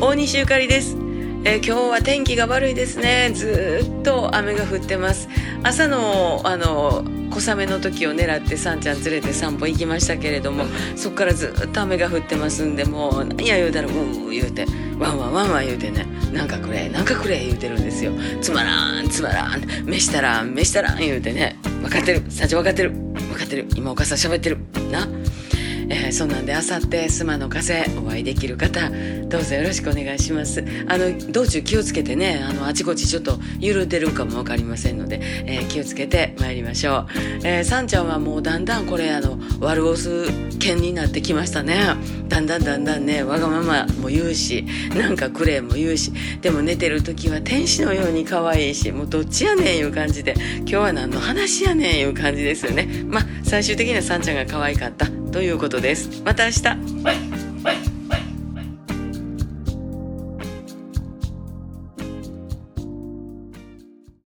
[0.00, 0.96] 大西ゆかりです、
[1.44, 3.32] えー今日は天気が悪いですね。
[3.34, 5.28] ずっと雨が降ってます。
[5.64, 14.66] 朝のあの小雨の時を狙ってさんちゃん連れて散歩行きましたけれどもそっからずっと雨が降ってますんでもう何や言うたらうー言うて
[14.98, 16.06] ワンワンワンワン言うてね。
[16.32, 18.12] なんかくれなんかくれ言うてるんですよ。
[18.40, 19.62] つまらんつまらん。
[19.84, 21.58] 飯したらん飯したらん言うてね。
[21.82, 22.90] 分かってる社長分かってる。
[22.90, 23.66] 分かってる。
[23.74, 24.58] 今お母さん喋ってる。
[24.92, 25.08] な。
[25.90, 28.90] えーそんなんであさって須磨の風お会いできる方
[29.28, 30.64] どうぞよろしくお願いします。
[30.86, 37.06] あの道中気をつけてねあのあちこちちょっと緩んでるかも分かりませんので、えー気をつけて参りましょう、
[37.44, 40.26] えー、さんちゃんはもうだんだんこれあの悪オス
[40.58, 41.96] 犬になってきましたね。
[42.28, 53.04] だんだんだんだんねわがままも言うしなんかクレーも言うしでも寝てる時は天使のように可愛いしもうどっちやねんいう感じで今日は何の話やねんいう感じですよね。
[53.06, 56.22] まあ最終的にはさんちゃんが可愛かったということです。
[56.24, 57.97] また明日。